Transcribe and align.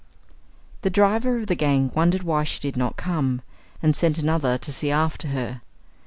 The 0.81 0.89
driver 0.89 1.37
of 1.37 1.45
the 1.45 1.53
gang 1.53 1.91
wondered 1.93 2.23
why 2.23 2.43
she 2.43 2.59
did 2.59 2.75
not 2.75 2.97
come, 2.97 3.43
and 3.83 3.95
sent 3.95 4.17
another 4.17 4.57
to 4.57 4.73
see 4.73 4.89
after 4.89 5.27
her. 5.27 5.61